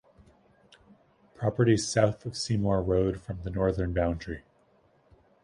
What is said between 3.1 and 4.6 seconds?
form the northern boundary.